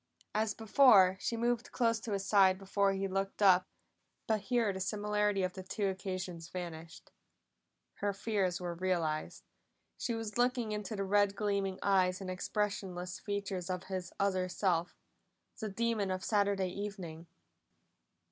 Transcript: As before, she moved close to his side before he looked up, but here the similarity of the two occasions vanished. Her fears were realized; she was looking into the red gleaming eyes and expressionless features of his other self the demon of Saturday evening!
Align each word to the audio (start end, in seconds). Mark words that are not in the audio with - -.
As 0.33 0.55
before, 0.55 1.15
she 1.19 1.37
moved 1.37 1.71
close 1.71 1.99
to 1.99 2.13
his 2.13 2.25
side 2.25 2.57
before 2.57 2.93
he 2.93 3.07
looked 3.07 3.39
up, 3.43 3.67
but 4.25 4.41
here 4.41 4.73
the 4.73 4.79
similarity 4.79 5.43
of 5.43 5.53
the 5.53 5.61
two 5.61 5.87
occasions 5.89 6.49
vanished. 6.49 7.11
Her 7.97 8.11
fears 8.11 8.59
were 8.59 8.73
realized; 8.73 9.43
she 9.99 10.15
was 10.15 10.39
looking 10.39 10.71
into 10.71 10.95
the 10.95 11.03
red 11.03 11.35
gleaming 11.35 11.77
eyes 11.83 12.19
and 12.19 12.31
expressionless 12.31 13.19
features 13.19 13.69
of 13.69 13.83
his 13.93 14.11
other 14.19 14.49
self 14.49 14.97
the 15.59 15.69
demon 15.69 16.09
of 16.09 16.23
Saturday 16.25 16.69
evening! 16.69 17.27